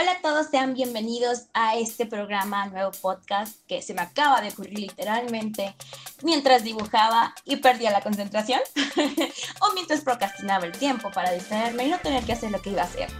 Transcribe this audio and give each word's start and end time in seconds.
Hola 0.00 0.12
a 0.12 0.22
todos, 0.22 0.46
sean 0.46 0.72
bienvenidos 0.72 1.42
a 1.52 1.76
este 1.76 2.06
programa, 2.06 2.64
nuevo 2.68 2.90
podcast 2.90 3.54
que 3.66 3.82
se 3.82 3.92
me 3.92 4.00
acaba 4.00 4.40
de 4.40 4.48
ocurrir 4.48 4.78
literalmente 4.78 5.74
mientras 6.22 6.64
dibujaba 6.64 7.34
y 7.44 7.56
perdía 7.56 7.90
la 7.90 8.00
concentración 8.00 8.60
o 9.60 9.74
mientras 9.74 10.00
procrastinaba 10.00 10.64
el 10.64 10.72
tiempo 10.72 11.10
para 11.10 11.32
distraerme 11.32 11.84
y 11.84 11.90
no 11.90 11.98
tener 11.98 12.24
que 12.24 12.32
hacer 12.32 12.50
lo 12.50 12.62
que 12.62 12.70
iba 12.70 12.80
a 12.80 12.86
hacer. 12.86 13.10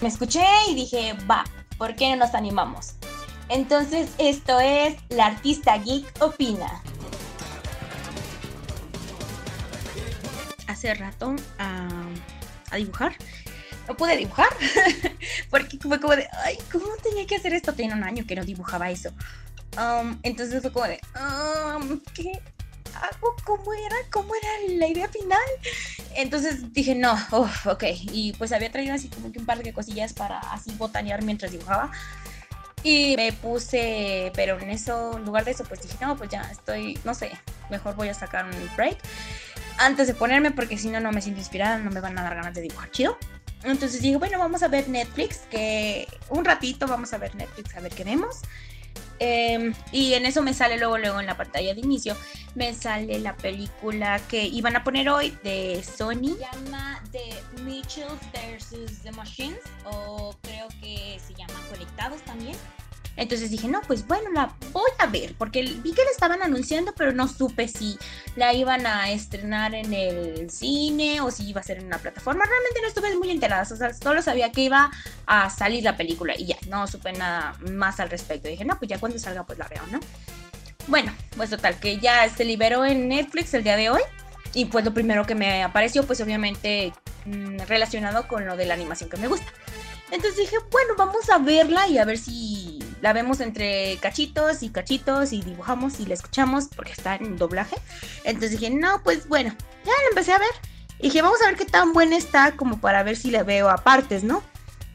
Me 0.00 0.08
escuché 0.08 0.44
y 0.68 0.74
dije, 0.74 1.14
va, 1.30 1.44
¿por 1.78 1.94
qué 1.94 2.10
no 2.10 2.16
nos 2.16 2.34
animamos? 2.34 2.94
Entonces 3.48 4.10
esto 4.18 4.58
es 4.58 4.96
La 5.08 5.26
Artista 5.26 5.78
Geek 5.78 6.20
Opina. 6.20 6.82
Hace 10.66 10.94
rato 10.94 11.36
a 11.58 12.76
dibujar 12.76 13.14
no 13.88 13.96
pude 13.96 14.16
dibujar 14.16 14.48
porque 15.50 15.78
fue 15.78 16.00
como 16.00 16.16
de, 16.16 16.28
ay, 16.44 16.58
¿cómo 16.70 16.86
tenía 17.02 17.26
que 17.26 17.36
hacer 17.36 17.54
esto? 17.54 17.72
Tenía 17.72 17.94
un 17.94 18.04
año 18.04 18.24
que 18.26 18.36
no 18.36 18.44
dibujaba 18.44 18.90
eso. 18.90 19.10
Um, 19.76 20.18
entonces 20.22 20.60
fue 20.60 20.72
como 20.72 20.86
de, 20.86 21.00
um, 21.16 22.00
¿qué 22.14 22.32
hago? 22.94 23.34
¿Cómo 23.44 23.72
era? 23.72 23.96
¿Cómo 24.10 24.34
era 24.34 24.76
la 24.76 24.86
idea 24.86 25.08
final? 25.08 25.38
Entonces 26.14 26.72
dije, 26.72 26.94
no, 26.94 27.16
ok. 27.64 27.84
Y 28.12 28.32
pues 28.34 28.52
había 28.52 28.70
traído 28.70 28.94
así 28.94 29.08
como 29.08 29.32
que 29.32 29.38
un 29.38 29.46
par 29.46 29.62
de 29.62 29.72
cosillas 29.72 30.12
para 30.12 30.38
así 30.38 30.72
botanear 30.76 31.22
mientras 31.22 31.52
dibujaba. 31.52 31.90
Y 32.84 33.14
me 33.16 33.32
puse, 33.32 34.32
pero 34.34 34.58
en 34.58 34.70
eso, 34.70 35.16
en 35.16 35.24
lugar 35.24 35.44
de 35.44 35.52
eso, 35.52 35.64
pues 35.64 35.80
dije, 35.82 35.96
no, 36.00 36.16
pues 36.16 36.30
ya 36.30 36.42
estoy, 36.50 36.98
no 37.04 37.14
sé, 37.14 37.30
mejor 37.70 37.94
voy 37.94 38.08
a 38.08 38.14
sacar 38.14 38.44
un 38.44 38.76
break 38.76 38.98
antes 39.78 40.06
de 40.06 40.14
ponerme 40.14 40.50
porque 40.50 40.76
si 40.76 40.88
no, 40.90 41.00
no 41.00 41.12
me 41.12 41.22
siento 41.22 41.40
inspirada, 41.40 41.78
no 41.78 41.90
me 41.90 42.00
van 42.00 42.18
a 42.18 42.22
dar 42.22 42.34
ganas 42.34 42.54
de 42.54 42.62
dibujar 42.62 42.90
chido. 42.90 43.18
Entonces 43.64 44.02
dije, 44.02 44.16
bueno, 44.16 44.38
vamos 44.38 44.62
a 44.62 44.68
ver 44.68 44.88
Netflix, 44.88 45.38
que 45.50 46.08
un 46.30 46.44
ratito 46.44 46.86
vamos 46.86 47.12
a 47.12 47.18
ver 47.18 47.34
Netflix, 47.34 47.76
a 47.76 47.80
ver 47.80 47.92
qué 47.92 48.04
vemos. 48.04 48.40
Em, 49.18 49.72
y 49.92 50.14
en 50.14 50.26
eso 50.26 50.42
me 50.42 50.52
sale 50.52 50.78
luego, 50.78 50.98
luego 50.98 51.20
en 51.20 51.26
la 51.26 51.36
pantalla 51.36 51.74
de 51.74 51.80
inicio, 51.80 52.16
me 52.56 52.74
sale 52.74 53.20
la 53.20 53.36
película 53.36 54.20
que 54.28 54.44
iban 54.44 54.74
a 54.74 54.82
poner 54.82 55.08
hoy 55.08 55.36
de 55.44 55.80
Sony. 55.84 56.34
Se 56.34 56.40
llama 56.40 57.00
The 57.12 57.62
Mitchell 57.62 58.08
vs. 58.32 59.02
The 59.02 59.12
Machines, 59.12 59.60
o 59.84 60.34
creo 60.42 60.66
que 60.80 61.20
se 61.24 61.34
llama 61.34 61.54
Conectados 61.70 62.20
también. 62.22 62.56
Entonces 63.16 63.50
dije, 63.50 63.68
no, 63.68 63.80
pues 63.82 64.06
bueno, 64.06 64.30
la 64.32 64.54
voy 64.72 64.90
a 64.98 65.06
ver, 65.06 65.34
porque 65.36 65.62
vi 65.62 65.92
que 65.92 66.04
la 66.04 66.10
estaban 66.10 66.42
anunciando, 66.42 66.94
pero 66.96 67.12
no 67.12 67.28
supe 67.28 67.68
si 67.68 67.98
la 68.36 68.54
iban 68.54 68.86
a 68.86 69.10
estrenar 69.10 69.74
en 69.74 69.92
el 69.92 70.50
cine 70.50 71.20
o 71.20 71.30
si 71.30 71.48
iba 71.48 71.60
a 71.60 71.64
ser 71.64 71.78
en 71.78 71.86
una 71.86 71.98
plataforma. 71.98 72.44
Realmente 72.44 72.80
no 72.80 72.88
estuve 72.88 73.16
muy 73.16 73.30
enterada, 73.30 73.62
o 73.62 73.76
sea, 73.76 73.92
solo 73.92 74.22
sabía 74.22 74.50
que 74.50 74.62
iba 74.62 74.90
a 75.26 75.50
salir 75.50 75.84
la 75.84 75.96
película 75.96 76.34
y 76.36 76.46
ya, 76.46 76.56
no 76.68 76.86
supe 76.86 77.12
nada 77.12 77.56
más 77.70 78.00
al 78.00 78.10
respecto. 78.10 78.48
dije, 78.48 78.64
no, 78.64 78.78
pues 78.78 78.88
ya 78.88 78.98
cuando 78.98 79.18
salga, 79.18 79.44
pues 79.44 79.58
la 79.58 79.68
veo, 79.68 79.82
¿no? 79.90 80.00
Bueno, 80.88 81.14
pues 81.36 81.50
total, 81.50 81.78
que 81.78 81.98
ya 81.98 82.28
se 82.28 82.44
liberó 82.44 82.84
en 82.84 83.08
Netflix 83.08 83.54
el 83.54 83.62
día 83.62 83.76
de 83.76 83.90
hoy. 83.90 84.02
Y 84.54 84.66
pues 84.66 84.84
lo 84.84 84.92
primero 84.92 85.24
que 85.24 85.34
me 85.34 85.62
apareció, 85.62 86.04
pues 86.06 86.20
obviamente 86.20 86.92
mm, 87.24 87.60
relacionado 87.68 88.28
con 88.28 88.46
lo 88.46 88.56
de 88.56 88.66
la 88.66 88.74
animación 88.74 89.08
que 89.08 89.16
me 89.16 89.28
gusta. 89.28 89.50
Entonces 90.10 90.40
dije, 90.40 90.56
bueno, 90.70 90.94
vamos 90.98 91.30
a 91.30 91.38
verla 91.38 91.88
y 91.88 91.96
a 91.96 92.04
ver 92.04 92.18
si 92.18 92.61
la 93.02 93.12
vemos 93.12 93.40
entre 93.40 93.98
cachitos 94.00 94.62
y 94.62 94.70
cachitos 94.70 95.32
y 95.32 95.42
dibujamos 95.42 95.98
y 95.98 96.06
la 96.06 96.14
escuchamos 96.14 96.68
porque 96.74 96.92
está 96.92 97.16
en 97.16 97.36
doblaje. 97.36 97.76
Entonces 98.22 98.52
dije, 98.52 98.70
no, 98.70 99.02
pues 99.02 99.28
bueno, 99.28 99.50
ya 99.84 99.90
la 99.90 100.08
empecé 100.10 100.32
a 100.32 100.38
ver. 100.38 100.52
Y 101.00 101.04
dije, 101.04 101.20
vamos 101.20 101.42
a 101.42 101.46
ver 101.46 101.56
qué 101.56 101.64
tan 101.64 101.92
buena 101.92 102.16
está 102.16 102.52
como 102.52 102.80
para 102.80 103.02
ver 103.02 103.16
si 103.16 103.32
la 103.32 103.42
veo 103.42 103.68
a 103.68 103.78
partes, 103.78 104.22
¿no? 104.22 104.44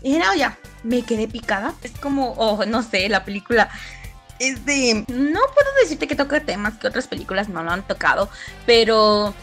Y 0.02 0.14
dije, 0.14 0.23
no, 0.23 0.33
ya, 0.36 0.58
me 0.83 1.02
quedé 1.02 1.27
picada. 1.27 1.73
Es 1.83 1.91
como, 1.99 2.31
oh, 2.38 2.66
no 2.66 2.81
sé, 2.81 3.09
la 3.09 3.25
película 3.25 3.69
es 4.39 4.66
de... 4.66 5.03
No 5.09 5.42
puedo 5.53 5.69
decirte 5.81 6.08
que 6.08 6.16
toca 6.16 6.39
temas 6.39 6.75
que 6.77 6.88
otras 6.88 7.08
películas 7.08 7.49
no 7.49 7.61
lo 7.61 7.71
han 7.71 7.86
tocado, 7.86 8.30
pero... 8.66 9.33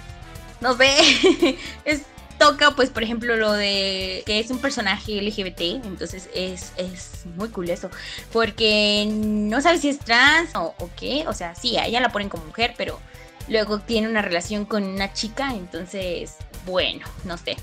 No 0.63 0.75
sé, 0.75 1.59
es 1.85 2.03
toca, 2.39 2.73
pues, 2.73 2.91
por 2.91 3.03
ejemplo, 3.03 3.37
lo 3.37 3.53
de 3.53 4.23
que 4.27 4.39
es 4.39 4.51
un 4.51 4.59
personaje 4.59 5.21
LGBT, 5.21 5.85
entonces 5.85 6.29
es, 6.35 6.73
es 6.77 7.27
muy 7.37 7.49
cool 7.49 7.71
eso, 7.71 7.91
porque 8.33 9.07
no 9.09 9.61
sabes 9.61 9.81
si 9.81 9.89
es 9.89 9.99
trans 9.99 10.51
o, 10.55 10.75
qué, 10.97 11.25
o 11.27 11.33
sea, 11.33 11.55
sí, 11.55 11.77
a 11.77 11.87
ella 11.87 12.01
la 12.01 12.11
ponen 12.11 12.29
como 12.29 12.45
mujer, 12.45 12.75
pero 12.77 13.01
luego 13.49 13.81
tiene 13.81 14.09
una 14.09 14.23
relación 14.23 14.65
con 14.65 14.85
una 14.85 15.13
chica, 15.13 15.53
entonces, 15.55 16.37
bueno, 16.67 17.07
no 17.25 17.37
sé. 17.37 17.57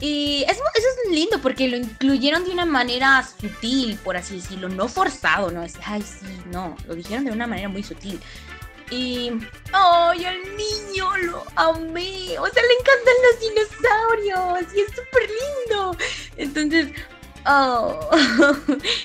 Y 0.00 0.44
eso 0.48 0.62
es 0.76 1.12
lindo 1.12 1.40
porque 1.42 1.66
lo 1.66 1.76
incluyeron 1.76 2.44
de 2.44 2.52
una 2.52 2.64
manera 2.64 3.26
sutil, 3.40 3.98
por 4.04 4.16
así 4.16 4.36
decirlo, 4.36 4.68
no 4.68 4.86
forzado, 4.86 5.50
no 5.50 5.64
es, 5.64 5.74
ay, 5.84 6.02
sí, 6.02 6.26
no, 6.52 6.76
lo 6.86 6.94
dijeron 6.94 7.24
de 7.24 7.32
una 7.32 7.48
manera 7.48 7.68
muy 7.68 7.82
sutil. 7.82 8.20
Y. 8.90 9.30
¡Ay, 9.72 10.24
al 10.24 10.40
niño! 10.56 11.16
¡Lo 11.18 11.44
amé! 11.56 12.38
O 12.38 12.46
sea, 12.46 12.62
le 12.62 12.74
encantan 12.80 13.14
los 13.24 13.40
dinosaurios 13.40 14.74
y 14.74 14.80
es 14.80 14.88
súper 14.88 15.28
lindo. 15.28 15.96
Entonces. 16.36 16.88
Oh. 17.46 17.98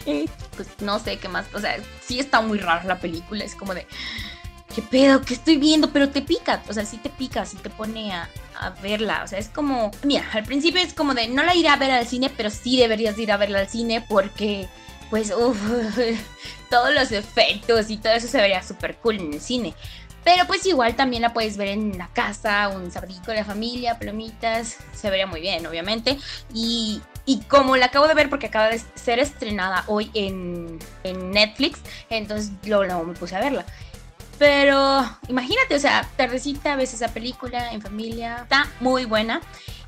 pues 0.55 0.67
no 0.81 0.99
sé 0.99 1.17
qué 1.17 1.27
más. 1.27 1.45
O 1.53 1.59
sea, 1.59 1.77
sí 2.01 2.19
está 2.19 2.41
muy 2.41 2.59
rara 2.59 2.83
la 2.83 2.99
película. 2.99 3.43
Es 3.43 3.55
como 3.55 3.73
de. 3.73 3.87
¿Qué 4.73 4.81
pedo? 4.81 5.21
¿Qué 5.21 5.35
estoy 5.35 5.57
viendo? 5.57 5.91
Pero 5.91 6.09
te 6.09 6.21
pica. 6.21 6.63
O 6.67 6.73
sea, 6.73 6.85
sí 6.85 6.97
te 6.97 7.09
pica, 7.09 7.45
sí 7.45 7.57
te 7.57 7.69
pone 7.69 8.13
a, 8.13 8.29
a 8.59 8.71
verla. 8.81 9.21
O 9.23 9.27
sea, 9.27 9.39
es 9.39 9.49
como. 9.49 9.91
Mira, 10.03 10.25
al 10.33 10.43
principio 10.43 10.81
es 10.81 10.93
como 10.93 11.13
de. 11.13 11.27
No 11.27 11.43
la 11.43 11.55
iré 11.55 11.69
a 11.69 11.75
ver 11.75 11.91
al 11.91 12.07
cine, 12.07 12.31
pero 12.35 12.49
sí 12.49 12.77
deberías 12.77 13.17
ir 13.17 13.31
a 13.31 13.37
verla 13.37 13.59
al 13.59 13.69
cine 13.69 14.05
porque 14.07 14.67
pues 15.13 15.31
todos 16.71 16.91
los 16.91 17.11
efectos 17.11 17.91
y 17.91 17.97
todo 17.97 18.13
eso 18.13 18.27
se 18.27 18.41
vería 18.41 18.63
súper 18.63 18.95
cool 18.95 19.19
en 19.19 19.33
el 19.33 19.41
cine. 19.41 19.75
Pero 20.23 20.47
pues 20.47 20.65
igual 20.65 20.95
también 20.95 21.21
la 21.21 21.33
puedes 21.33 21.55
ver 21.55 21.67
en 21.67 21.99
la 21.99 22.07
casa, 22.07 22.69
un 22.69 22.89
sabadito 22.89 23.29
de 23.29 23.37
la 23.37 23.45
familia, 23.45 23.99
palomitas, 23.99 24.77
se 24.91 25.11
vería 25.11 25.27
muy 25.27 25.39
bien, 25.39 25.67
obviamente. 25.67 26.17
Y, 26.51 26.99
y, 27.27 27.41
como 27.41 27.77
la 27.77 27.85
acabo 27.85 28.07
de 28.07 28.15
ver 28.15 28.27
porque 28.27 28.47
acaba 28.47 28.69
de 28.69 28.81
ser 28.95 29.19
estrenada 29.19 29.83
hoy 29.85 30.09
en, 30.15 30.79
en 31.03 31.29
Netflix, 31.29 31.81
entonces 32.09 32.49
luego, 32.65 33.03
me 33.03 33.13
puse 33.13 33.35
a 33.35 33.39
verla. 33.39 33.65
Pero 34.43 35.09
imagínate, 35.29 35.73
o 35.75 35.79
sea, 35.79 36.05
tardecita 36.17 36.75
ves 36.75 36.93
esa 36.93 37.07
película 37.13 37.71
en 37.71 37.81
familia, 37.81 38.39
está 38.43 38.67
muy 38.81 39.05
buena 39.05 39.39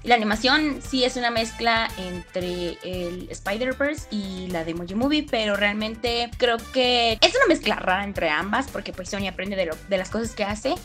la 0.06 0.16
animación 0.16 0.82
sí 0.88 1.04
es 1.04 1.16
una 1.16 1.32
mezcla 1.32 1.90
entre 1.98 2.78
el 2.84 3.28
Spider-Verse 3.32 4.08
y 4.12 4.48
la 4.48 4.64
de 4.64 4.72
Emoji 4.72 4.94
Movie, 4.94 5.26
pero 5.30 5.56
realmente 5.56 6.30
creo 6.38 6.58
que 6.72 7.18
es 7.20 7.36
una 7.36 7.48
mezcla 7.48 7.76
rara 7.76 8.04
entre 8.04 8.30
ambas 8.30 8.68
porque 8.72 8.94
pues 8.94 9.10
Sony 9.10 9.28
aprende 9.28 9.56
de, 9.56 9.72
de 9.90 9.98
las 9.98 10.10
cosas 10.12 10.36
que 10.36 10.44
hace, 10.44 10.76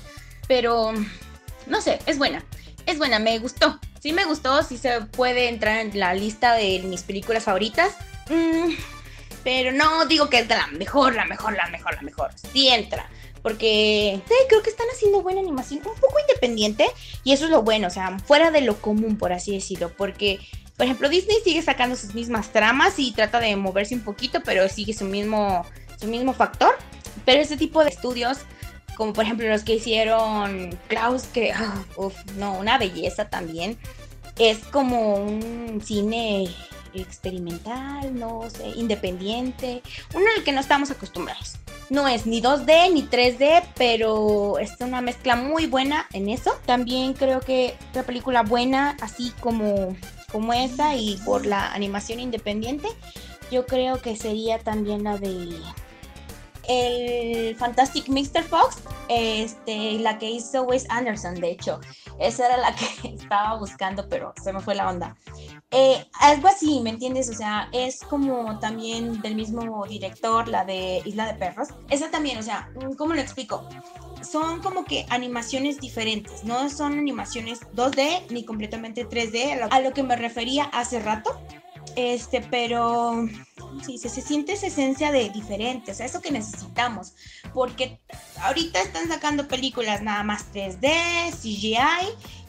pero 0.49 0.93
no 1.67 1.81
sé, 1.83 1.99
es 2.07 2.17
buena. 2.17 2.43
Es 2.87 2.97
buena, 2.97 3.19
me 3.19 3.39
gustó. 3.39 3.79
Sí 4.01 4.15
me 4.15 4.25
gustó, 4.25 4.63
sí 4.63 4.79
se 4.79 5.03
puede 5.03 5.49
entrar 5.49 5.81
en 5.81 5.99
la 6.01 6.15
lista 6.15 6.55
de 6.55 6.81
mis 6.87 7.03
películas 7.03 7.45
favoritas. 7.45 7.93
Mm, 8.31 8.73
pero 9.45 9.73
no 9.73 10.07
digo 10.07 10.31
que 10.31 10.39
es 10.39 10.49
la 10.49 10.67
mejor, 10.69 11.15
la 11.15 11.27
mejor, 11.27 11.53
la 11.53 11.69
mejor, 11.69 11.95
la 11.95 12.03
mejor. 12.03 12.31
Sí 12.53 12.69
entra 12.69 13.07
porque 13.43 14.21
creo 14.49 14.63
que 14.63 14.71
están 14.71 14.87
haciendo 14.93 15.23
buena 15.23 15.41
animación, 15.41 15.79
un 15.79 15.95
poco 15.95 16.15
independiente, 16.29 16.87
y 17.25 17.33
eso 17.33 17.45
es 17.45 17.51
lo 17.51 17.63
bueno, 17.63 17.87
o 17.87 17.91
sea, 17.91 18.19
fuera 18.27 18.51
de 18.51 18.61
lo 18.61 18.81
común, 18.81 19.17
por 19.17 19.33
así 19.33 19.53
decirlo, 19.53 19.91
porque, 19.97 20.41
por 20.77 20.85
ejemplo, 20.87 21.09
Disney 21.09 21.39
sigue 21.43 21.63
sacando 21.63 21.97
sus 21.97 22.15
mismas 22.15 22.53
tramas 22.53 22.99
y 22.99 23.13
trata 23.13 23.41
de 23.41 23.57
moverse 23.57 23.95
un 23.95 24.03
poquito, 24.03 24.43
pero 24.45 24.69
sigue 24.69 24.93
su 24.93 25.05
mismo, 25.05 25.65
su 25.99 26.07
mismo 26.07 26.33
factor, 26.33 26.77
pero 27.25 27.41
este 27.41 27.57
tipo 27.57 27.83
de 27.83 27.91
estudios, 27.91 28.39
como 28.97 29.13
por 29.13 29.25
ejemplo 29.25 29.49
los 29.49 29.65
que 29.65 29.75
hicieron 29.75 30.79
Klaus, 30.89 31.25
que, 31.25 31.53
uff, 31.97 32.15
no, 32.37 32.59
una 32.59 32.79
belleza 32.79 33.29
también, 33.29 33.79
es 34.39 34.59
como 34.59 35.15
un 35.15 35.83
cine 35.85 36.49
experimental, 36.93 38.19
no 38.19 38.49
sé, 38.51 38.67
independiente, 38.77 39.83
uno 40.13 40.27
al 40.37 40.43
que 40.45 40.53
no 40.53 40.61
estamos 40.61 40.91
acostumbrados 40.91 41.57
no 41.91 42.09
es 42.09 42.25
ni 42.25 42.41
2D 42.41 42.93
ni 42.93 43.03
3D, 43.03 43.63
pero 43.77 44.59
es 44.59 44.73
una 44.81 45.01
mezcla 45.01 45.37
muy 45.37 45.67
buena 45.67 46.07
en 46.13 46.29
eso. 46.29 46.53
También 46.65 47.13
creo 47.13 47.41
que 47.41 47.77
otra 47.91 48.05
película 48.05 48.43
buena, 48.43 48.97
así 49.01 49.33
como, 49.41 49.97
como 50.33 50.53
esa 50.53 50.95
y 50.95 51.17
por 51.25 51.45
la 51.45 51.73
animación 51.73 52.21
independiente, 52.21 52.89
yo 53.51 53.67
creo 53.67 54.01
que 54.01 54.17
sería 54.17 54.61
también 54.61 55.05
la 55.05 55.19
de 55.19 55.61
el 56.69 57.57
Fantastic 57.57 58.09
Mr. 58.09 58.45
Fox, 58.45 58.77
este, 59.09 59.99
la 59.99 60.19
que 60.19 60.31
hizo 60.31 60.63
Wes 60.63 60.87
Anderson, 60.89 61.35
de 61.35 61.51
hecho. 61.51 61.81
Esa 62.21 62.47
era 62.47 62.57
la 62.59 62.75
que 63.03 63.09
estaba 63.09 63.57
buscando, 63.59 64.09
pero 64.09 64.33
se 64.41 64.53
me 64.53 64.61
fue 64.61 64.75
la 64.75 64.89
onda. 64.89 65.17
Eh, 65.71 66.05
algo 66.21 66.49
así, 66.49 66.81
¿me 66.81 66.91
entiendes? 66.91 67.31
O 67.31 67.35
sea, 67.35 67.69
es 67.73 68.01
como 68.01 68.59
también 68.59 69.21
del 69.23 69.35
mismo 69.35 69.87
director, 69.87 70.47
la 70.49 70.65
de 70.65 71.03
Isla 71.05 71.27
de 71.27 71.35
Perros. 71.35 71.69
Esa 71.89 72.11
también, 72.11 72.39
o 72.39 72.43
sea, 72.43 72.71
¿cómo 72.99 73.15
lo 73.15 73.21
explico? 73.21 73.69
Son 74.23 74.61
como 74.61 74.85
que 74.85 75.07
animaciones 75.09 75.81
diferentes, 75.81 76.45
no 76.45 76.69
son 76.69 76.99
animaciones 76.99 77.61
2D 77.75 78.31
ni 78.31 78.45
completamente 78.45 79.09
3D, 79.09 79.69
a 79.71 79.81
lo, 79.81 79.93
que 79.93 80.03
me 80.03 80.17
refería 80.17 80.65
hace 80.65 81.01
rato. 81.01 81.41
Este, 82.01 82.41
pero 82.41 83.27
sí, 83.85 83.99
se, 83.99 84.09
se 84.09 84.21
siente 84.21 84.53
esa 84.53 84.67
esencia 84.67 85.13
de 85.13 85.31
diferente, 85.31 85.93
o 85.93 85.95
sea, 85.95 86.07
eso 86.07 86.21
que 86.21 86.31
necesitamos, 86.31 87.15
porque 87.55 88.01
ahorita 88.41 88.81
están 88.81 89.09
sacando 89.09 89.49
películas 89.49 90.03
nada 90.03 90.23
más 90.23 90.47
3D, 90.53 91.31
CGI, 91.33 91.79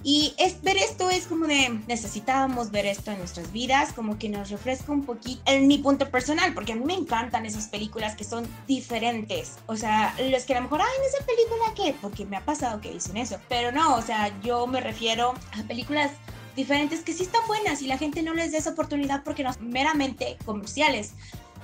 y 0.03 0.33
ver 0.63 0.77
esto 0.77 1.09
es 1.09 1.27
como 1.27 1.45
de, 1.45 1.79
necesitábamos 1.87 2.71
ver 2.71 2.85
esto 2.87 3.11
en 3.11 3.19
nuestras 3.19 3.51
vidas, 3.51 3.93
como 3.93 4.17
que 4.17 4.29
nos 4.29 4.49
refresca 4.49 4.91
un 4.91 5.05
poquito, 5.05 5.41
en 5.45 5.67
mi 5.67 5.77
punto 5.77 6.09
personal, 6.09 6.53
porque 6.53 6.73
a 6.73 6.75
mí 6.75 6.83
me 6.83 6.95
encantan 6.95 7.45
esas 7.45 7.67
películas 7.67 8.15
que 8.15 8.23
son 8.23 8.47
diferentes, 8.67 9.57
o 9.67 9.75
sea, 9.75 10.15
los 10.29 10.43
que 10.43 10.53
a 10.53 10.57
lo 10.57 10.63
mejor, 10.63 10.81
ay, 10.81 10.87
¿en 10.97 11.07
esa 11.07 11.25
película 11.25 11.73
qué? 11.75 11.95
Porque 12.01 12.25
me 12.25 12.37
ha 12.37 12.45
pasado 12.45 12.81
que 12.81 12.91
dicen 12.91 13.17
eso, 13.17 13.37
pero 13.47 13.71
no, 13.71 13.95
o 13.95 14.01
sea, 14.01 14.31
yo 14.41 14.65
me 14.65 14.81
refiero 14.81 15.33
a 15.51 15.63
películas 15.63 16.11
diferentes 16.55 17.01
que 17.01 17.13
sí 17.13 17.23
están 17.23 17.45
buenas 17.47 17.81
y 17.81 17.87
la 17.87 17.97
gente 17.97 18.21
no 18.21 18.33
les 18.33 18.51
da 18.51 18.57
esa 18.57 18.71
oportunidad 18.71 19.23
porque 19.23 19.43
no 19.43 19.53
son 19.53 19.69
meramente 19.69 20.37
comerciales. 20.45 21.13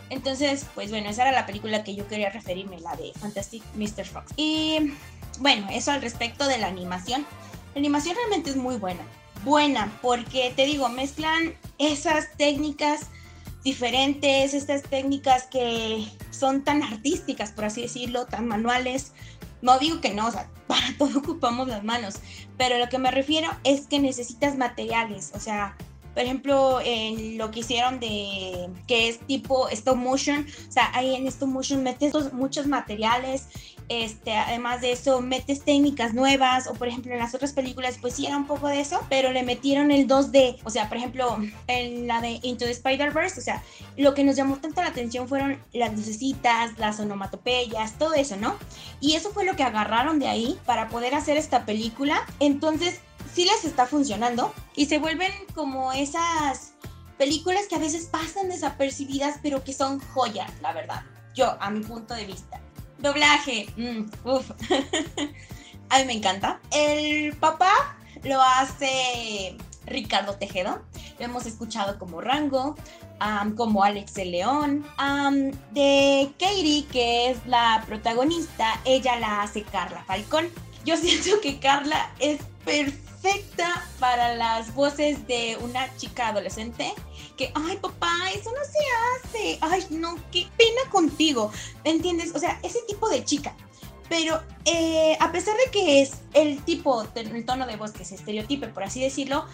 Entonces, 0.10 0.66
pues 0.74 0.89
bueno, 0.89 1.10
esa 1.10 1.24
era 1.24 1.31
la 1.31 1.45
película 1.45 1.84
que 1.84 1.95
yo 1.95 2.07
quería 2.07 2.30
referirme, 2.30 2.80
la 2.80 2.95
de 2.95 3.12
Fantastic 3.19 3.63
Mr. 3.75 4.06
Fox. 4.06 4.31
Y 4.38 4.94
bueno, 5.39 5.68
eso 5.72 5.92
al 5.92 6.01
respecto 6.01 6.48
de 6.48 6.57
la 6.57 6.68
animación. 6.68 7.25
La 7.74 7.80
animación 7.80 8.16
realmente 8.16 8.50
es 8.50 8.56
muy 8.56 8.78
buena. 8.78 9.01
Buena, 9.44 9.92
porque 10.01 10.51
te 10.56 10.66
digo, 10.66 10.90
mezclan 10.90 11.54
esas 11.78 12.36
técnicas 12.38 13.07
diferentes, 13.63 14.54
estas 14.54 14.83
técnicas 14.83 15.44
que 15.48 16.07
son 16.31 16.63
tan 16.63 16.81
artísticas, 16.83 17.51
por 17.51 17.66
así 17.66 17.81
decirlo, 17.81 18.25
tan 18.25 18.48
manuales. 18.48 19.12
No 19.62 19.80
digo 19.80 20.01
que 20.01 20.13
no, 20.13 20.27
o 20.27 20.31
sea, 20.31 20.50
para 20.68 20.98
todo 20.98 21.19
ocupamos 21.19 21.68
las 21.68 21.83
manos, 21.83 22.15
pero 22.57 22.77
lo 22.77 22.89
que 22.89 22.98
me 22.98 23.12
refiero 23.12 23.50
es 23.63 23.88
que 23.88 24.00
necesitas 24.00 24.57
materiales, 24.57 25.31
o 25.33 25.39
sea, 25.39 25.75
por 26.13 26.24
ejemplo, 26.24 26.80
en 26.83 27.38
lo 27.38 27.51
que 27.51 27.59
hicieron 27.59 28.00
de 28.00 28.69
que 28.88 29.07
es 29.07 29.19
tipo 29.19 29.69
stop 29.69 29.98
motion, 29.98 30.48
o 30.68 30.71
sea, 30.71 30.89
ahí 30.95 31.15
en 31.15 31.27
stop 31.27 31.50
motion 31.50 31.83
metes 31.83 32.33
muchos 32.33 32.65
materiales, 32.65 33.48
este, 33.89 34.36
además 34.36 34.81
de 34.81 34.92
eso 34.92 35.22
metes 35.22 35.63
técnicas 35.63 36.13
nuevas, 36.13 36.68
o 36.68 36.74
por 36.74 36.88
ejemplo 36.88 37.13
en 37.13 37.19
las 37.19 37.34
otras 37.34 37.54
películas 37.54 37.98
pues 38.01 38.16
sí 38.16 38.25
era 38.25 38.38
un 38.38 38.48
poco 38.48 38.68
de 38.68 38.80
eso, 38.80 39.00
pero 39.10 39.31
le 39.31 39.44
metieron 39.44 39.92
el 39.92 40.07
2D, 40.07 40.60
o 40.63 40.69
sea, 40.69 40.89
por 40.89 40.98
ejemplo, 40.98 41.38
en 41.68 42.07
la 42.07 42.22
de 42.22 42.39
Into 42.44 42.66
the 42.66 42.72
Spider-Verse, 42.72 43.39
o 43.39 43.44
sea, 43.44 43.63
lo 43.95 44.13
que 44.13 44.24
nos 44.24 44.36
llamó 44.36 44.57
tanto 44.57 44.81
la 44.81 44.89
atención 44.89 45.28
fueron 45.28 45.62
las 45.74 45.94
lucecitas, 45.94 46.78
las 46.78 47.00
onomatopeyas, 47.00 47.98
todo 47.98 48.13
eso, 48.13 48.36
¿no? 48.36 48.56
Y 49.00 49.16
eso 49.16 49.31
fue 49.31 49.45
lo 49.45 49.56
que 49.56 49.63
agarraron 49.63 50.19
de 50.19 50.28
ahí 50.28 50.60
para 50.66 50.90
poder 50.90 51.16
hacer 51.16 51.38
esta 51.38 51.66
película. 51.66 52.25
Entonces, 52.40 53.00
sí 53.33 53.45
les 53.45 53.66
está 53.66 53.86
funcionando 53.86 54.54
y 54.75 54.88
se 54.88 55.00
vuelven 55.00 55.31
como 55.54 55.94
esas 55.94 56.74
películas 57.18 57.68
que 57.68 57.75
a 57.75 57.80
veces 57.80 58.06
pasan 58.06 58.50
desapercibidas, 58.50 59.40
pero 59.42 59.63
que 59.63 59.74
son 59.74 60.00
joyas, 60.00 60.51
la 60.62 60.74
verdad. 60.74 61.04
Yo, 61.33 61.56
a 61.60 61.69
mi 61.69 61.81
punto 61.81 62.13
de 62.13 62.25
vista. 62.25 62.60
Doblaje, 63.00 63.68
mm, 63.78 64.06
a 65.90 66.00
mí 66.00 66.06
me 66.06 66.14
encanta. 66.14 66.60
El 66.72 67.36
papá 67.36 67.98
lo 68.24 68.42
hace 68.42 69.56
Ricardo 69.86 70.34
Tejedo. 70.36 70.82
Lo 71.20 71.26
hemos 71.26 71.46
escuchado 71.46 71.98
como 72.00 72.22
Rango, 72.22 72.76
como 73.56 73.84
Alex 73.84 74.14
de 74.14 74.26
León. 74.26 74.86
de 75.72 76.32
Katie, 76.40 76.86
que 76.92 77.32
es 77.32 77.46
la 77.46 77.84
protagonista, 77.88 78.80
ella 78.86 79.20
la 79.20 79.42
hace 79.42 79.64
Carla 79.64 80.04
Falcón. 80.06 80.50
Yo 80.86 80.98
siento 80.98 81.42
que 81.42 81.60
Carla 81.60 82.12
es 82.20 82.40
perfecta 82.68 83.84
para 84.00 84.36
las 84.36 84.75
voces 84.75 85.25
de 85.25 85.58
una 85.62 85.96
chica 85.96 86.28
adolescente 86.28 86.94
que, 87.38 87.52
ay 87.56 87.78
papá, 87.78 88.14
eso 88.36 88.52
no 88.52 88.64
se 88.64 89.28
hace, 89.28 89.58
ay 89.62 89.86
no, 89.92 90.18
qué 90.31 90.48
pena 90.58 90.81
contigo, 90.92 91.52
¿entiendes? 91.84 92.36
O 92.36 92.40
sea, 92.40 92.60
ese 92.64 92.80
tipo 92.88 93.08
de 93.10 93.24
chica. 93.24 93.56
Pero 94.10 94.42
eh, 94.66 95.18
a 95.19 95.31
pesar 95.31 95.56
de 95.58 95.72
que 95.72 96.02
es 96.02 96.14
el 96.34 96.62
tipo, 96.64 97.06
el 97.16 97.46
tono 97.46 97.68
de 97.68 97.75
voz 97.75 97.92
que 97.92 98.06
se 98.06 98.16
estereotipe, 98.16 98.68
por 98.68 98.84
así 98.84 99.02
decirlo, 99.02 99.46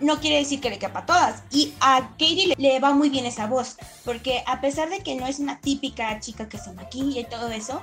no 0.00 0.20
quiere 0.20 0.38
decir 0.38 0.60
que 0.60 0.70
le 0.70 0.78
quepa 0.78 1.00
a 1.00 1.06
todas. 1.06 1.42
Y 1.50 1.74
a 1.80 2.10
Katie 2.12 2.54
le, 2.56 2.80
va 2.80 2.92
muy 2.92 3.10
bien 3.10 3.26
esa 3.26 3.46
voz, 3.46 3.76
porque 4.04 4.42
a 4.46 4.60
pesar 4.60 4.90
de 4.90 5.00
que 5.00 5.14
no 5.14 5.26
es 5.26 5.38
una 5.38 5.60
típica 5.60 6.18
chica 6.20 6.48
que 6.48 6.58
se 6.58 6.72
maquilla 6.72 7.20
y 7.20 7.24
todo 7.24 7.48
eso, 7.50 7.80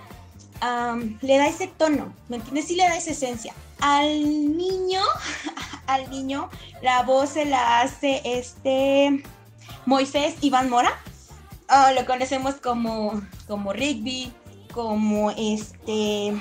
le 1.22 1.38
da 1.38 1.48
ese 1.48 1.68
tono, 1.68 2.14
¿me 2.30 2.38
entiendes? 2.38 2.66
Sí 2.66 2.76
le 2.76 2.84
da 2.84 2.98
esa 2.98 3.12
esencia. 3.12 3.54
Al 3.80 4.58
niño, 4.58 5.02
al 5.88 6.10
niño, 6.10 6.50
la 6.82 7.04
voz 7.04 7.30
se 7.30 7.46
la 7.46 7.82
hace 7.82 8.22
este 8.24 9.24
Moisés 9.86 10.36
Iván 10.42 10.70
Mora. 10.70 10.92
Ah, 11.68 11.92
lo 11.92 12.06
conocemos 12.06 12.56
como, 12.56 13.22
como 13.48 13.74
Rigby, 13.74 14.32
como 14.74 15.32
este... 15.32 16.34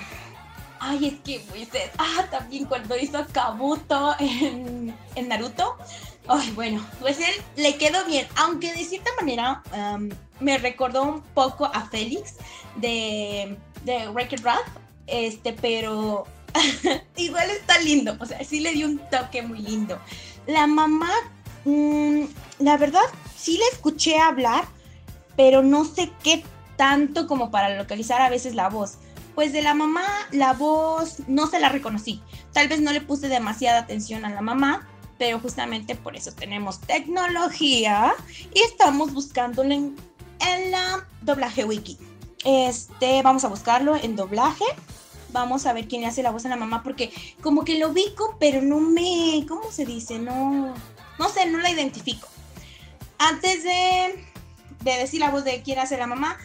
Ay, 0.79 1.06
es 1.06 1.15
que 1.25 1.44
Moisés, 1.50 1.91
ah, 1.99 2.27
también 2.31 2.67
cuando 2.67 2.97
hizo 2.97 3.27
Kabuto 3.33 4.15
en, 4.19 4.94
en 5.15 5.29
Naruto. 5.29 5.77
Ay, 6.29 6.50
bueno, 6.53 6.85
pues 7.00 7.19
él 7.19 7.35
le 7.56 7.77
quedó 7.77 8.05
bien, 8.05 8.27
aunque 8.37 8.73
de 8.73 8.85
cierta 8.85 9.11
manera 9.21 9.62
me 10.41 10.59
recordó 10.59 11.03
un 11.05 11.23
poco 11.23 11.67
a 11.67 11.83
Félix 11.88 12.35
de 12.77 13.56
de 13.87 14.09
Wreck-It 14.09 14.44
este, 15.06 15.53
pero 15.53 16.27
igual 17.17 17.50
está 17.50 17.79
lindo, 17.79 18.17
o 18.19 18.26
sea, 18.26 18.43
sí 18.44 18.61
le 18.61 18.73
dio 18.73 18.87
un 18.87 18.99
toque 19.11 19.43
muy 19.43 19.58
lindo. 19.58 19.99
La 20.47 20.67
mamá, 20.67 21.11
mm, 21.64 22.25
la 22.61 22.76
verdad, 22.76 23.03
sí 23.37 23.58
la 23.58 23.64
escuché 23.73 24.19
hablar, 24.19 24.64
pero 25.37 25.62
no 25.62 25.85
sé 25.85 26.11
qué 26.23 26.44
tanto 26.76 27.26
como 27.26 27.50
para 27.50 27.76
localizar 27.76 28.20
a 28.20 28.31
veces 28.31 28.55
la 28.55 28.69
voz. 28.69 28.99
Pues 29.35 29.53
de 29.53 29.62
la 29.62 29.75
mamá, 29.75 30.06
la 30.32 30.55
voz 30.55 31.20
no 31.26 31.47
se 31.47 31.61
la 31.61 31.69
reconocí. 31.69 32.23
Tal 32.53 32.69
vez 32.69 32.81
no 32.81 32.93
le 32.93 33.02
puse 33.02 33.29
demasiada 33.29 33.81
atención 33.81 34.25
a 34.25 34.31
la 34.31 34.41
mamá, 34.41 34.88
pero 35.19 35.38
justamente 35.41 35.94
por 35.94 36.17
eso 36.17 36.32
tenemos 36.32 36.81
tecnología 36.81 38.14
y 38.55 38.61
estamos 38.61 39.12
buscándola 39.12 39.75
en, 39.75 39.97
en 40.41 40.70
la 40.70 41.06
doblaje 41.23 41.64
wiki. 41.64 41.99
Este, 42.44 43.23
vamos 43.23 43.44
a 43.44 43.49
buscarlo 43.49 43.97
en 43.97 44.17
doblaje. 44.17 44.64
Vamos 45.31 45.67
a 45.67 45.73
ver 45.73 45.88
quién 45.88 46.02
le 46.02 46.08
hace 46.08 46.23
la 46.23 46.31
voz 46.31 46.46
a 46.46 46.49
la 46.49 46.56
mamá, 46.56 46.82
porque 46.82 47.12
como 47.43 47.64
que 47.64 47.78
lo 47.78 47.90
ubico, 47.90 48.37
pero 48.38 48.62
no 48.62 48.81
me. 48.81 49.44
¿Cómo 49.49 49.70
se 49.70 49.84
dice? 49.84 50.19
No. 50.19 50.75
No 51.19 51.28
sé, 51.28 51.46
no 51.46 51.58
la 51.58 51.70
identifico. 51.70 52.28
Antes 53.19 53.62
de, 53.62 54.25
de 54.82 54.99
decir 54.99 55.20
la 55.20 55.31
voz 55.31 55.44
de 55.44 55.62
quién 55.62 55.78
hace 55.78 55.96
la 55.96 56.06
mamá, 56.06 56.37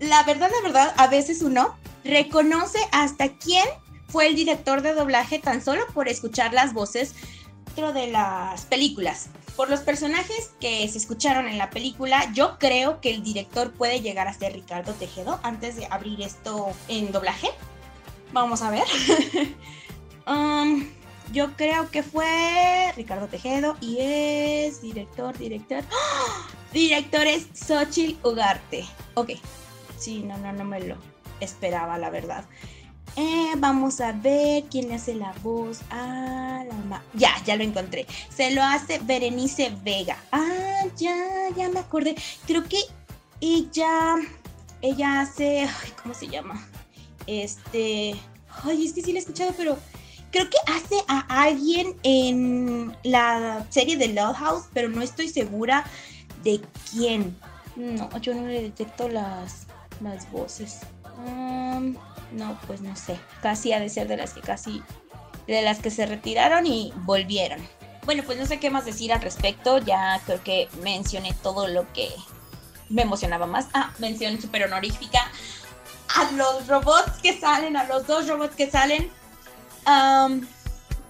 la 0.00 0.22
verdad, 0.22 0.50
la 0.50 0.62
verdad, 0.62 0.94
a 0.96 1.08
veces 1.08 1.42
uno 1.42 1.76
reconoce 2.04 2.78
hasta 2.92 3.28
quién 3.28 3.64
fue 4.08 4.26
el 4.28 4.36
director 4.36 4.82
de 4.82 4.94
doblaje 4.94 5.38
tan 5.38 5.62
solo 5.62 5.84
por 5.92 6.08
escuchar 6.08 6.52
las 6.52 6.72
voces 6.72 7.14
dentro 7.66 7.92
de 7.92 8.08
las 8.08 8.64
películas. 8.66 9.28
Por 9.56 9.70
los 9.70 9.80
personajes 9.80 10.52
que 10.60 10.86
se 10.88 10.98
escucharon 10.98 11.48
en 11.48 11.58
la 11.58 11.70
película, 11.70 12.32
yo 12.32 12.58
creo 12.58 13.00
que 13.00 13.10
el 13.10 13.22
director 13.22 13.72
puede 13.72 14.00
llegar 14.00 14.28
a 14.28 14.34
ser 14.34 14.52
Ricardo 14.52 14.92
Tejedo 14.92 15.40
antes 15.42 15.76
de 15.76 15.86
abrir 15.90 16.20
esto 16.22 16.72
en 16.88 17.12
doblaje. 17.12 17.48
Vamos 18.34 18.62
a 18.62 18.70
ver. 18.70 18.84
Um, 20.26 20.86
yo 21.34 21.54
creo 21.54 21.90
que 21.90 22.02
fue 22.02 22.90
Ricardo 22.96 23.28
Tejedo 23.28 23.76
y 23.82 23.98
es 24.00 24.80
director, 24.80 25.36
director. 25.36 25.84
¡Oh! 25.92 26.46
Director 26.72 27.26
es 27.26 27.48
Xochitl 27.52 28.26
Ugarte. 28.26 28.86
Ok. 29.12 29.32
Sí, 29.98 30.22
no, 30.22 30.38
no, 30.38 30.54
no 30.54 30.64
me 30.64 30.80
lo 30.80 30.96
esperaba, 31.40 31.98
la 31.98 32.08
verdad. 32.08 32.46
Eh, 33.16 33.52
vamos 33.58 34.00
a 34.00 34.12
ver 34.12 34.64
quién 34.70 34.88
le 34.88 34.94
hace 34.94 35.14
la 35.14 35.34
voz 35.42 35.82
a 35.90 36.64
la 36.66 36.74
mamá. 36.74 37.02
Ya, 37.12 37.34
ya 37.44 37.56
lo 37.56 37.64
encontré. 37.64 38.06
Se 38.34 38.50
lo 38.52 38.62
hace 38.62 38.98
Berenice 39.00 39.76
Vega. 39.82 40.16
Ah, 40.32 40.84
ya, 40.96 41.14
ya 41.54 41.68
me 41.68 41.80
acordé. 41.80 42.14
Creo 42.46 42.64
que 42.64 42.80
ella, 43.42 44.16
ella 44.80 45.20
hace, 45.20 45.64
ay, 45.64 45.92
¿cómo 46.02 46.14
se 46.14 46.28
llama? 46.28 46.66
Este, 47.26 48.14
ay, 48.64 48.86
es 48.86 48.92
que 48.92 49.02
sí 49.02 49.12
la 49.12 49.18
he 49.18 49.22
escuchado, 49.22 49.52
pero 49.56 49.78
creo 50.30 50.50
que 50.50 50.58
hace 50.66 50.96
a 51.08 51.42
alguien 51.42 51.94
en 52.02 52.96
la 53.04 53.66
serie 53.70 53.96
de 53.96 54.08
Love 54.08 54.36
House, 54.36 54.64
pero 54.72 54.88
no 54.88 55.00
estoy 55.00 55.28
segura 55.28 55.84
de 56.42 56.60
quién. 56.90 57.36
No, 57.76 58.10
yo 58.20 58.34
no 58.34 58.46
le 58.46 58.62
detecto 58.62 59.08
las, 59.08 59.66
las 60.00 60.30
voces. 60.32 60.80
Um, 61.18 61.96
no, 62.32 62.58
pues 62.66 62.80
no 62.80 62.96
sé. 62.96 63.16
Casi 63.42 63.72
ha 63.72 63.80
de 63.80 63.88
ser 63.88 64.08
de 64.08 64.16
las 64.16 64.32
que 64.32 64.40
casi, 64.40 64.82
de 65.46 65.62
las 65.62 65.78
que 65.78 65.90
se 65.90 66.06
retiraron 66.06 66.66
y 66.66 66.92
volvieron. 67.04 67.60
Bueno, 68.04 68.22
pues 68.26 68.38
no 68.38 68.46
sé 68.46 68.58
qué 68.58 68.70
más 68.70 68.84
decir 68.84 69.12
al 69.12 69.22
respecto. 69.22 69.78
Ya 69.78 70.20
creo 70.26 70.42
que 70.42 70.68
mencioné 70.82 71.34
todo 71.42 71.68
lo 71.68 71.90
que 71.92 72.08
me 72.88 73.02
emocionaba 73.02 73.46
más. 73.46 73.68
Ah, 73.72 73.92
mención 73.98 74.40
súper 74.40 74.64
honorífica 74.64 75.20
a 76.14 76.30
los 76.32 76.66
robots 76.68 77.20
que 77.22 77.38
salen, 77.38 77.76
a 77.76 77.84
los 77.84 78.06
dos 78.06 78.28
robots 78.28 78.54
que 78.54 78.70
salen. 78.70 79.10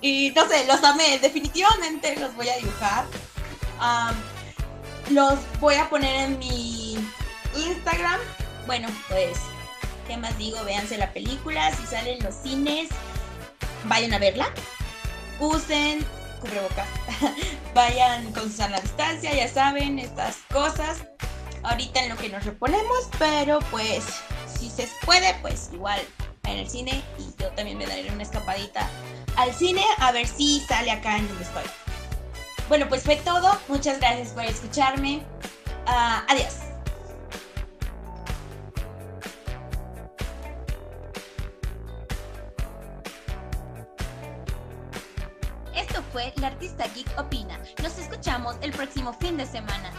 y 0.00 0.32
no 0.34 0.48
sé, 0.48 0.64
los 0.66 0.82
amé. 0.82 1.18
Definitivamente 1.18 2.16
los 2.16 2.34
voy 2.34 2.48
a 2.48 2.56
dibujar. 2.56 3.04
los 5.10 5.38
voy 5.60 5.74
a 5.76 5.88
poner 5.88 6.30
en 6.30 6.38
mi 6.38 6.96
Instagram. 7.56 8.20
Bueno, 8.66 8.88
pues, 9.08 9.38
¿qué 10.08 10.16
más 10.16 10.36
digo? 10.38 10.62
Véanse 10.64 10.96
la 10.96 11.12
película, 11.12 11.70
si 11.74 11.86
salen 11.86 12.22
los 12.22 12.34
cines, 12.34 12.88
vayan 13.84 14.14
a 14.14 14.18
verla. 14.18 14.46
Usen 15.38 16.04
cubrebocas. 16.40 16.88
vayan 17.74 18.32
con 18.32 18.44
Susana 18.44 18.78
a 18.78 18.80
distancia, 18.80 19.34
ya 19.34 19.48
saben, 19.48 19.98
estas 19.98 20.38
cosas. 20.50 21.04
Ahorita 21.62 22.02
en 22.02 22.10
lo 22.10 22.16
que 22.16 22.28
nos 22.28 22.44
reponemos, 22.44 23.08
pero 23.18 23.58
pues 23.70 24.04
si 24.64 24.70
se 24.70 24.88
puede, 25.04 25.34
pues 25.42 25.70
igual 25.72 26.00
en 26.44 26.58
el 26.58 26.68
cine 26.68 27.02
y 27.18 27.42
yo 27.42 27.50
también 27.50 27.78
me 27.78 27.86
daré 27.86 28.10
una 28.10 28.22
escapadita 28.22 28.88
al 29.36 29.52
cine 29.54 29.84
a 29.98 30.12
ver 30.12 30.26
si 30.26 30.60
sale 30.60 30.90
acá 30.90 31.18
en 31.18 31.28
donde 31.28 31.44
estoy. 31.44 31.64
Bueno, 32.68 32.88
pues 32.88 33.02
fue 33.02 33.16
todo. 33.16 33.58
Muchas 33.68 33.98
gracias 33.98 34.28
por 34.28 34.44
escucharme. 34.44 35.22
Ah, 35.86 36.24
adiós. 36.28 36.54
Esto 45.74 46.02
fue 46.12 46.32
La 46.36 46.46
Artista 46.46 46.86
Geek 46.94 47.18
Opina. 47.18 47.58
Nos 47.82 47.98
escuchamos 47.98 48.56
el 48.62 48.72
próximo 48.72 49.12
fin 49.12 49.36
de 49.36 49.44
semana. 49.44 49.92